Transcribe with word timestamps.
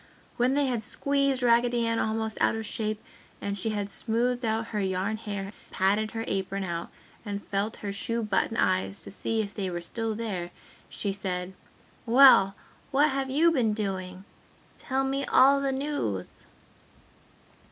When 0.35 0.55
they 0.55 0.65
had 0.65 0.81
squeezed 0.81 1.43
Raggedy 1.43 1.85
Ann 1.85 1.99
almost 1.99 2.39
out 2.41 2.55
of 2.55 2.65
shape 2.65 3.03
and 3.39 3.55
she 3.55 3.69
had 3.69 3.87
smoothed 3.87 4.43
out 4.43 4.69
her 4.73 4.79
yarn 4.81 5.15
hair, 5.17 5.53
patted 5.69 6.09
her 6.09 6.25
apron 6.27 6.63
out 6.63 6.89
and 7.23 7.45
felt 7.45 7.75
her 7.85 7.93
shoe 7.93 8.23
button 8.23 8.57
eyes 8.57 9.03
to 9.03 9.11
see 9.11 9.43
if 9.43 9.53
they 9.53 9.69
were 9.69 9.79
still 9.79 10.15
there, 10.15 10.49
she 10.89 11.13
said, 11.13 11.53
"Well, 12.07 12.55
what 12.89 13.11
have 13.11 13.29
you 13.29 13.51
been 13.51 13.73
doing? 13.75 14.25
Tell 14.79 15.03
me 15.03 15.23
all 15.25 15.61
the 15.61 15.71
news!" 15.71 16.37